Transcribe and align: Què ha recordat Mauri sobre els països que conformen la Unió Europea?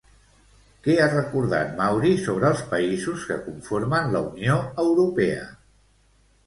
Què 0.87 0.95
ha 1.03 1.09
recordat 1.11 1.75
Mauri 1.81 2.13
sobre 2.23 2.49
els 2.55 2.65
països 2.73 3.29
que 3.33 3.39
conformen 3.45 4.13
la 4.17 4.27
Unió 4.33 4.59
Europea? 4.89 5.47